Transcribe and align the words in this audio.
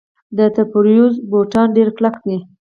د 0.37 0.39
تبریز 0.55 1.13
بوټان 1.29 1.67
ډیر 1.77 1.89
کلک 1.97 2.15
دي. 2.27 2.37